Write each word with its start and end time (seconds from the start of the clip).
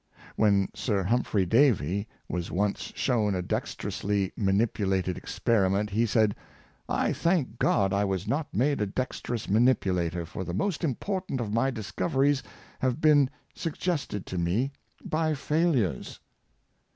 *" 0.21 0.25
When 0.35 0.67
Sir 0.73 1.03
Humphrey 1.03 1.45
Davy 1.45 2.07
was 2.27 2.49
once 2.49 2.91
shown 2.95 3.35
a 3.35 3.43
dexterously 3.43 4.31
manipulated 4.35 5.15
experiment, 5.15 5.91
he 5.91 6.07
said 6.07 6.33
—'^ 6.89 6.91
I 6.91 7.13
thank 7.13 7.59
God 7.59 7.93
I 7.93 8.03
was 8.03 8.27
not 8.27 8.51
made 8.51 8.81
a 8.81 8.87
dexterous 8.87 9.47
manipulator, 9.47 10.25
for 10.25 10.43
the 10.43 10.55
most 10.55 10.83
important 10.83 11.39
of 11.39 11.53
my 11.53 11.69
discoveries 11.69 12.41
have 12.79 12.99
been 12.99 13.29
suggested 13.53 14.25
to 14.25 14.39
me 14.39 14.71
by 15.05 15.35
failures.'' 15.35 16.19